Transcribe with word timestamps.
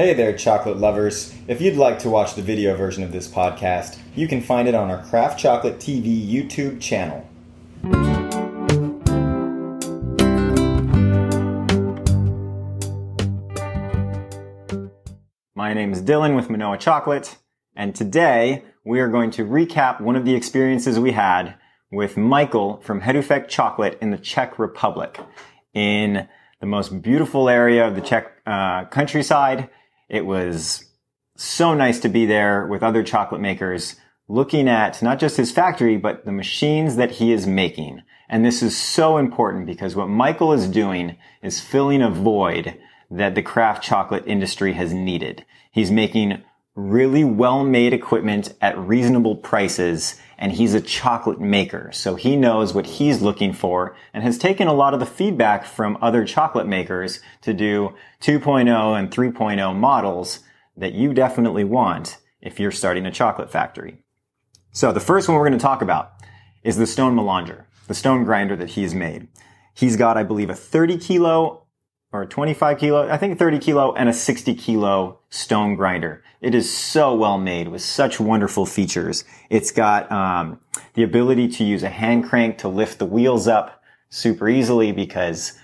Hey 0.00 0.14
there, 0.14 0.34
chocolate 0.34 0.78
lovers. 0.78 1.34
If 1.46 1.60
you'd 1.60 1.76
like 1.76 1.98
to 1.98 2.08
watch 2.08 2.34
the 2.34 2.40
video 2.40 2.74
version 2.74 3.02
of 3.02 3.12
this 3.12 3.28
podcast, 3.28 3.98
you 4.16 4.26
can 4.26 4.40
find 4.40 4.66
it 4.66 4.74
on 4.74 4.90
our 4.90 5.04
Craft 5.04 5.38
Chocolate 5.38 5.76
TV 5.78 6.26
YouTube 6.26 6.80
channel. 6.80 7.28
My 15.54 15.74
name 15.74 15.92
is 15.92 16.00
Dylan 16.00 16.34
with 16.34 16.48
Manoa 16.48 16.78
Chocolate, 16.78 17.36
and 17.76 17.94
today 17.94 18.64
we 18.86 19.00
are 19.00 19.08
going 19.08 19.30
to 19.32 19.44
recap 19.44 20.00
one 20.00 20.16
of 20.16 20.24
the 20.24 20.34
experiences 20.34 20.98
we 20.98 21.12
had 21.12 21.56
with 21.92 22.16
Michael 22.16 22.80
from 22.80 23.02
Herufek 23.02 23.48
Chocolate 23.48 23.98
in 24.00 24.12
the 24.12 24.16
Czech 24.16 24.58
Republic 24.58 25.20
in 25.74 26.26
the 26.60 26.66
most 26.66 27.02
beautiful 27.02 27.50
area 27.50 27.86
of 27.86 27.94
the 27.94 28.00
Czech 28.00 28.32
uh, 28.46 28.86
countryside. 28.86 29.68
It 30.10 30.26
was 30.26 30.84
so 31.36 31.72
nice 31.72 32.00
to 32.00 32.08
be 32.08 32.26
there 32.26 32.66
with 32.66 32.82
other 32.82 33.04
chocolate 33.04 33.40
makers 33.40 33.96
looking 34.28 34.68
at 34.68 35.00
not 35.02 35.18
just 35.20 35.36
his 35.36 35.52
factory, 35.52 35.96
but 35.96 36.24
the 36.24 36.32
machines 36.32 36.96
that 36.96 37.12
he 37.12 37.32
is 37.32 37.46
making. 37.46 38.02
And 38.28 38.44
this 38.44 38.62
is 38.62 38.76
so 38.76 39.16
important 39.16 39.66
because 39.66 39.96
what 39.96 40.08
Michael 40.08 40.52
is 40.52 40.68
doing 40.68 41.16
is 41.42 41.60
filling 41.60 42.02
a 42.02 42.10
void 42.10 42.76
that 43.10 43.34
the 43.34 43.42
craft 43.42 43.82
chocolate 43.82 44.24
industry 44.26 44.72
has 44.74 44.92
needed. 44.92 45.44
He's 45.70 45.90
making 45.90 46.42
really 46.74 47.24
well-made 47.24 47.92
equipment 47.92 48.54
at 48.60 48.78
reasonable 48.78 49.36
prices 49.36 50.20
and 50.38 50.52
he's 50.52 50.72
a 50.72 50.80
chocolate 50.80 51.40
maker. 51.40 51.90
So 51.92 52.14
he 52.14 52.36
knows 52.36 52.72
what 52.72 52.86
he's 52.86 53.20
looking 53.20 53.52
for 53.52 53.94
and 54.14 54.24
has 54.24 54.38
taken 54.38 54.68
a 54.68 54.72
lot 54.72 54.94
of 54.94 55.00
the 55.00 55.06
feedback 55.06 55.66
from 55.66 55.98
other 56.00 56.24
chocolate 56.24 56.66
makers 56.66 57.20
to 57.42 57.52
do 57.52 57.94
2.0 58.22 58.98
and 58.98 59.10
3.0 59.10 59.76
models 59.76 60.40
that 60.76 60.94
you 60.94 61.12
definitely 61.12 61.64
want 61.64 62.18
if 62.40 62.58
you're 62.58 62.70
starting 62.70 63.04
a 63.04 63.10
chocolate 63.10 63.50
factory. 63.50 63.98
So 64.72 64.92
the 64.92 65.00
first 65.00 65.28
one 65.28 65.36
we're 65.36 65.48
going 65.48 65.58
to 65.58 65.62
talk 65.62 65.82
about 65.82 66.12
is 66.62 66.76
the 66.76 66.86
stone 66.86 67.14
melanger, 67.14 67.64
the 67.86 67.94
stone 67.94 68.24
grinder 68.24 68.56
that 68.56 68.70
he's 68.70 68.94
made. 68.94 69.28
He's 69.74 69.96
got, 69.96 70.16
I 70.16 70.22
believe, 70.22 70.48
a 70.48 70.54
30 70.54 70.98
kilo 70.98 71.66
or 72.12 72.26
25 72.26 72.78
kilo, 72.78 73.08
I 73.08 73.16
think 73.16 73.38
30 73.38 73.58
kilo 73.60 73.94
and 73.94 74.08
a 74.08 74.12
60 74.12 74.54
kilo 74.54 75.20
stone 75.30 75.76
grinder. 75.76 76.22
It 76.40 76.54
is 76.54 76.74
so 76.74 77.14
well 77.14 77.38
made 77.38 77.68
with 77.68 77.82
such 77.82 78.18
wonderful 78.18 78.66
features. 78.66 79.24
It's 79.48 79.70
got 79.70 80.10
um, 80.10 80.60
the 80.94 81.04
ability 81.04 81.48
to 81.48 81.64
use 81.64 81.82
a 81.82 81.88
hand 81.88 82.28
crank 82.28 82.58
to 82.58 82.68
lift 82.68 82.98
the 82.98 83.06
wheels 83.06 83.46
up 83.46 83.82
super 84.08 84.48
easily 84.48 84.90
because 84.90 85.56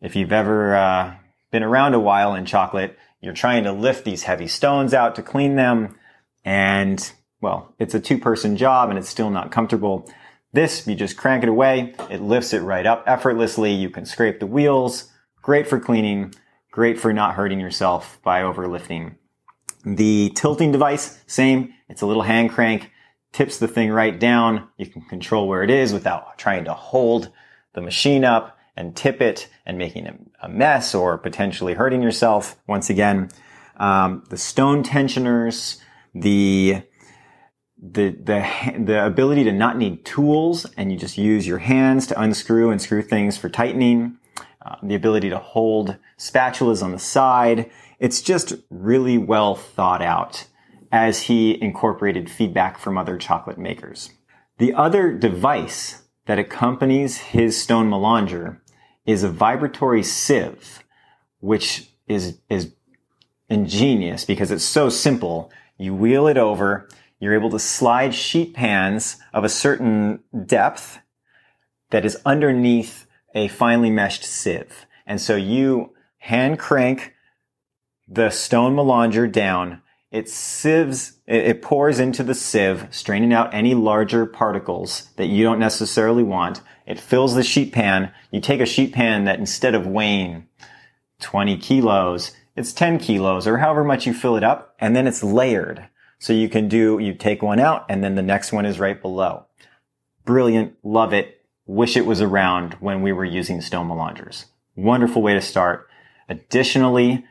if 0.00 0.16
you've 0.16 0.32
ever 0.32 0.74
uh, 0.74 1.14
been 1.52 1.62
around 1.62 1.94
a 1.94 2.00
while 2.00 2.34
in 2.34 2.46
chocolate, 2.46 2.98
you're 3.20 3.32
trying 3.32 3.64
to 3.64 3.72
lift 3.72 4.04
these 4.04 4.24
heavy 4.24 4.48
stones 4.48 4.92
out 4.92 5.14
to 5.14 5.22
clean 5.22 5.56
them 5.56 5.96
and 6.44 7.12
well, 7.40 7.74
it's 7.78 7.94
a 7.94 8.00
two 8.00 8.18
person 8.18 8.56
job 8.56 8.88
and 8.88 8.98
it's 8.98 9.08
still 9.08 9.30
not 9.30 9.52
comfortable. 9.52 10.10
This, 10.52 10.86
you 10.86 10.94
just 10.94 11.16
crank 11.16 11.44
it 11.44 11.48
away. 11.48 11.94
It 12.10 12.22
lifts 12.22 12.52
it 12.52 12.60
right 12.60 12.86
up 12.86 13.04
effortlessly. 13.06 13.72
You 13.72 13.90
can 13.90 14.06
scrape 14.06 14.40
the 14.40 14.46
wheels 14.46 15.12
Great 15.46 15.68
for 15.68 15.78
cleaning, 15.78 16.34
great 16.72 16.98
for 16.98 17.12
not 17.12 17.36
hurting 17.36 17.60
yourself 17.60 18.18
by 18.24 18.40
overlifting. 18.40 19.14
The 19.84 20.32
tilting 20.34 20.72
device, 20.72 21.22
same. 21.28 21.72
It's 21.88 22.02
a 22.02 22.06
little 22.06 22.24
hand 22.24 22.50
crank, 22.50 22.90
tips 23.32 23.58
the 23.58 23.68
thing 23.68 23.92
right 23.92 24.18
down. 24.18 24.66
You 24.76 24.86
can 24.86 25.02
control 25.02 25.46
where 25.46 25.62
it 25.62 25.70
is 25.70 25.92
without 25.92 26.36
trying 26.36 26.64
to 26.64 26.74
hold 26.74 27.30
the 27.74 27.80
machine 27.80 28.24
up 28.24 28.58
and 28.76 28.96
tip 28.96 29.22
it 29.22 29.48
and 29.64 29.78
making 29.78 30.26
a 30.42 30.48
mess 30.48 30.96
or 30.96 31.16
potentially 31.16 31.74
hurting 31.74 32.02
yourself. 32.02 32.56
Once 32.66 32.90
again, 32.90 33.28
um, 33.76 34.24
the 34.30 34.36
stone 34.36 34.82
tensioners, 34.82 35.80
the 36.12 36.82
the 37.80 38.08
the 38.10 38.84
the 38.84 39.06
ability 39.06 39.44
to 39.44 39.52
not 39.52 39.78
need 39.78 40.04
tools 40.04 40.66
and 40.76 40.90
you 40.90 40.98
just 40.98 41.16
use 41.16 41.46
your 41.46 41.58
hands 41.58 42.08
to 42.08 42.20
unscrew 42.20 42.72
and 42.72 42.82
screw 42.82 43.00
things 43.00 43.36
for 43.38 43.48
tightening. 43.48 44.18
Uh, 44.66 44.74
the 44.82 44.96
ability 44.96 45.30
to 45.30 45.38
hold 45.38 45.96
spatulas 46.18 46.82
on 46.82 46.90
the 46.90 46.98
side. 46.98 47.70
It's 48.00 48.20
just 48.20 48.54
really 48.68 49.16
well 49.16 49.54
thought 49.54 50.02
out 50.02 50.48
as 50.90 51.22
he 51.22 51.62
incorporated 51.62 52.28
feedback 52.28 52.76
from 52.76 52.98
other 52.98 53.16
chocolate 53.16 53.58
makers. 53.58 54.10
The 54.58 54.74
other 54.74 55.12
device 55.12 56.02
that 56.24 56.40
accompanies 56.40 57.18
his 57.18 57.60
stone 57.60 57.88
melanger 57.88 58.58
is 59.04 59.22
a 59.22 59.28
vibratory 59.28 60.02
sieve, 60.02 60.82
which 61.38 61.88
is, 62.08 62.38
is 62.50 62.72
ingenious 63.48 64.24
because 64.24 64.50
it's 64.50 64.64
so 64.64 64.88
simple. 64.88 65.52
You 65.78 65.94
wheel 65.94 66.26
it 66.26 66.38
over, 66.38 66.88
you're 67.20 67.34
able 67.34 67.50
to 67.50 67.60
slide 67.60 68.16
sheet 68.16 68.54
pans 68.54 69.18
of 69.32 69.44
a 69.44 69.48
certain 69.48 70.24
depth 70.44 70.98
that 71.90 72.04
is 72.04 72.18
underneath 72.26 73.05
a 73.36 73.48
finely 73.48 73.90
meshed 73.90 74.24
sieve. 74.24 74.86
And 75.06 75.20
so 75.20 75.36
you 75.36 75.92
hand 76.18 76.58
crank 76.58 77.14
the 78.08 78.30
stone 78.30 78.74
melanger 78.74 79.30
down. 79.30 79.82
It 80.10 80.28
sieves, 80.30 81.18
it 81.26 81.60
pours 81.60 82.00
into 82.00 82.22
the 82.22 82.34
sieve, 82.34 82.88
straining 82.90 83.34
out 83.34 83.52
any 83.52 83.74
larger 83.74 84.24
particles 84.24 85.10
that 85.16 85.26
you 85.26 85.44
don't 85.44 85.58
necessarily 85.58 86.22
want. 86.22 86.62
It 86.86 86.98
fills 86.98 87.34
the 87.34 87.42
sheet 87.42 87.72
pan. 87.72 88.10
You 88.30 88.40
take 88.40 88.60
a 88.60 88.66
sheet 88.66 88.94
pan 88.94 89.24
that 89.24 89.38
instead 89.38 89.74
of 89.74 89.86
weighing 89.86 90.46
20 91.20 91.58
kilos, 91.58 92.32
it's 92.56 92.72
10 92.72 92.98
kilos 92.98 93.46
or 93.46 93.58
however 93.58 93.84
much 93.84 94.06
you 94.06 94.14
fill 94.14 94.36
it 94.36 94.44
up, 94.44 94.74
and 94.78 94.96
then 94.96 95.06
it's 95.06 95.22
layered. 95.22 95.88
So 96.18 96.32
you 96.32 96.48
can 96.48 96.68
do, 96.68 96.98
you 96.98 97.12
take 97.12 97.42
one 97.42 97.60
out 97.60 97.84
and 97.90 98.02
then 98.02 98.14
the 98.14 98.22
next 98.22 98.50
one 98.50 98.64
is 98.64 98.80
right 98.80 99.00
below. 99.00 99.44
Brilliant. 100.24 100.76
Love 100.82 101.12
it 101.12 101.35
wish 101.66 101.96
it 101.96 102.06
was 102.06 102.20
around 102.20 102.74
when 102.74 103.02
we 103.02 103.12
were 103.12 103.24
using 103.24 103.60
stone 103.60 103.88
melangers. 103.88 104.46
Wonderful 104.76 105.22
way 105.22 105.34
to 105.34 105.40
start. 105.40 105.88
Additionally, 106.28 107.24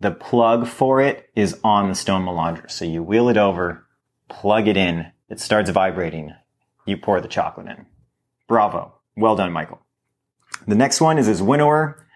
the 0.00 0.10
plug 0.10 0.66
for 0.66 1.00
it 1.00 1.28
is 1.34 1.58
on 1.64 1.88
the 1.88 1.94
stone 1.94 2.24
melanger. 2.24 2.70
So 2.70 2.84
you 2.84 3.02
wheel 3.02 3.28
it 3.28 3.36
over, 3.36 3.86
plug 4.28 4.68
it 4.68 4.76
in, 4.76 5.12
it 5.28 5.40
starts 5.40 5.70
vibrating. 5.70 6.34
You 6.86 6.96
pour 6.96 7.20
the 7.20 7.28
chocolate 7.28 7.66
in. 7.66 7.86
Bravo. 8.46 8.94
Well 9.16 9.36
done, 9.36 9.52
Michael. 9.52 9.80
The 10.66 10.74
next 10.74 11.00
one 11.00 11.18
is 11.18 11.26
his 11.26 11.42
winnower. 11.42 12.06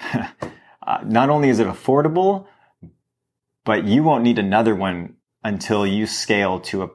uh, 0.12 0.28
not 1.04 1.30
only 1.30 1.48
is 1.48 1.58
it 1.58 1.66
affordable, 1.66 2.46
but 3.64 3.84
you 3.84 4.02
won't 4.02 4.24
need 4.24 4.38
another 4.38 4.74
one 4.74 5.16
until 5.44 5.86
you 5.86 6.06
scale 6.06 6.60
to 6.60 6.82
a 6.82 6.90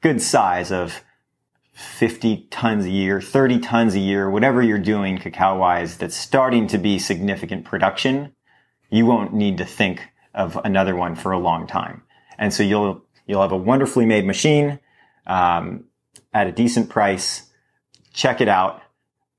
good 0.00 0.20
size 0.20 0.72
of 0.72 1.02
50 1.80 2.48
tons 2.50 2.84
a 2.84 2.90
year, 2.90 3.20
30 3.20 3.58
tons 3.60 3.94
a 3.94 3.98
year, 3.98 4.30
whatever 4.30 4.62
you're 4.62 4.78
doing 4.78 5.18
cacao 5.18 5.58
wise 5.58 5.96
that's 5.96 6.16
starting 6.16 6.66
to 6.68 6.78
be 6.78 6.98
significant 6.98 7.64
production, 7.64 8.34
you 8.90 9.06
won't 9.06 9.32
need 9.32 9.58
to 9.58 9.64
think 9.64 10.08
of 10.34 10.56
another 10.64 10.94
one 10.94 11.14
for 11.14 11.32
a 11.32 11.38
long 11.38 11.66
time. 11.66 12.02
And 12.38 12.52
so 12.52 12.62
you'll, 12.62 13.02
you'll 13.26 13.42
have 13.42 13.52
a 13.52 13.56
wonderfully 13.56 14.06
made 14.06 14.26
machine, 14.26 14.78
um, 15.26 15.84
at 16.32 16.46
a 16.46 16.52
decent 16.52 16.90
price. 16.90 17.50
Check 18.12 18.40
it 18.40 18.48
out. 18.48 18.82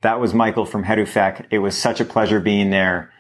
That 0.02 0.20
was 0.20 0.34
Michael 0.34 0.66
from 0.66 0.84
Herufek. 0.84 1.48
It 1.52 1.60
was 1.60 1.78
such 1.78 2.00
a 2.00 2.06
pleasure 2.06 2.40
being 2.40 2.70
there. 2.70 3.14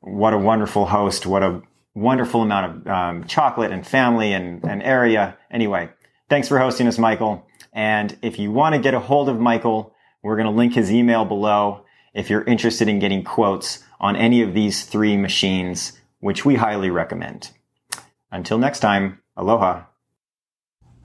What 0.00 0.34
a 0.34 0.38
wonderful 0.38 0.86
host. 0.86 1.26
What 1.26 1.42
a 1.42 1.62
wonderful 1.94 2.42
amount 2.42 2.66
of 2.66 2.86
um, 2.86 3.24
chocolate 3.24 3.70
and 3.70 3.86
family 3.86 4.32
and, 4.32 4.64
and 4.64 4.82
area. 4.82 5.36
Anyway, 5.50 5.90
thanks 6.28 6.48
for 6.48 6.58
hosting 6.58 6.86
us, 6.86 6.98
Michael. 6.98 7.46
And 7.72 8.16
if 8.22 8.38
you 8.38 8.52
want 8.52 8.74
to 8.74 8.80
get 8.80 8.94
a 8.94 9.00
hold 9.00 9.28
of 9.28 9.40
Michael, 9.40 9.94
we're 10.22 10.36
going 10.36 10.46
to 10.46 10.52
link 10.52 10.74
his 10.74 10.92
email 10.92 11.24
below 11.24 11.84
if 12.14 12.28
you're 12.28 12.44
interested 12.44 12.88
in 12.88 12.98
getting 12.98 13.24
quotes 13.24 13.82
on 14.00 14.16
any 14.16 14.42
of 14.42 14.54
these 14.54 14.84
three 14.84 15.16
machines, 15.16 15.92
which 16.20 16.44
we 16.44 16.56
highly 16.56 16.90
recommend. 16.90 17.50
Until 18.30 18.58
next 18.58 18.80
time, 18.80 19.20
aloha. 19.36 19.84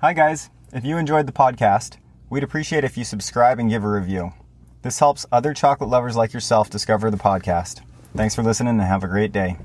Hi 0.01 0.13
guys. 0.13 0.49
If 0.73 0.85
you 0.85 0.97
enjoyed 0.97 1.27
the 1.27 1.31
podcast, 1.31 1.97
we'd 2.29 2.43
appreciate 2.43 2.83
if 2.83 2.97
you 2.97 3.03
subscribe 3.03 3.57
and 3.59 3.69
give 3.69 3.83
a 3.83 3.89
review. 3.89 4.33
This 4.81 4.99
helps 4.99 5.25
other 5.31 5.53
chocolate 5.53 5.89
lovers 5.89 6.15
like 6.15 6.33
yourself 6.33 6.69
discover 6.69 7.09
the 7.09 7.17
podcast. 7.17 7.81
Thanks 8.15 8.35
for 8.35 8.43
listening 8.43 8.79
and 8.79 8.81
have 8.81 9.03
a 9.03 9.07
great 9.07 9.31
day. 9.31 9.57